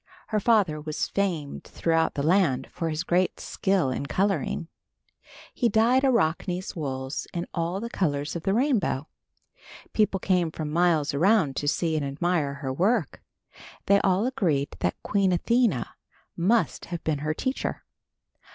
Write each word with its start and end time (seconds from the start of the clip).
Her 0.29 0.39
father 0.39 0.81
was 0.81 1.09
famed 1.09 1.63
throughout 1.63 2.15
the 2.15 2.23
land 2.23 2.67
for 2.71 2.89
his 2.89 3.03
great 3.03 3.39
skill 3.39 3.91
in 3.91 4.07
coloring. 4.07 4.67
He 5.53 5.69
dyed 5.69 6.03
Arachne's 6.03 6.75
wools 6.75 7.27
in 7.35 7.45
all 7.53 7.79
the 7.79 7.87
colors 7.91 8.35
of 8.35 8.41
the 8.41 8.55
rainbow. 8.55 9.07
People 9.93 10.19
came 10.19 10.49
from 10.49 10.71
miles 10.73 11.13
around 11.13 11.55
to 11.57 11.67
see 11.67 11.95
and 11.95 12.03
admire 12.03 12.55
her 12.55 12.73
work. 12.73 13.21
They 13.85 13.99
all 14.01 14.25
agreed 14.25 14.69
that 14.79 14.95
Queen 15.03 15.31
Athena 15.31 15.89
must 16.35 16.85
have 16.85 17.03
been 17.03 17.19
her 17.19 17.35
teacher. 17.35 17.83